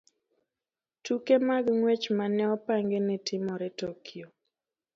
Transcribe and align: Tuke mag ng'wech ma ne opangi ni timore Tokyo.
Tuke 1.03 1.35
mag 1.47 1.65
ng'wech 1.77 2.05
ma 2.17 2.25
ne 2.35 2.43
opangi 2.55 2.99
ni 3.03 3.17
timore 3.25 3.69
Tokyo. 3.81 4.25